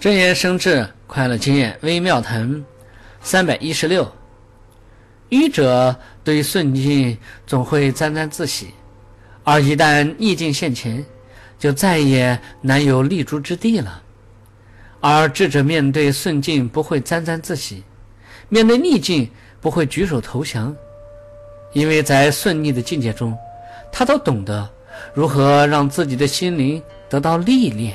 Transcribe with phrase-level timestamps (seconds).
[0.00, 2.64] 真言生智，快乐经验微妙谈，
[3.20, 4.10] 三百一十六。
[5.28, 5.94] 愚者
[6.24, 8.68] 对顺境总会沾沾自喜，
[9.44, 11.04] 而一旦逆境现前，
[11.58, 14.02] 就再也难有立足之地了。
[15.02, 17.84] 而智者面对顺境不会沾沾自喜，
[18.48, 19.30] 面对逆境
[19.60, 20.74] 不会举手投降，
[21.74, 23.36] 因为在顺逆的境界中，
[23.92, 24.66] 他都懂得
[25.12, 27.94] 如何让自己的心灵得到历练。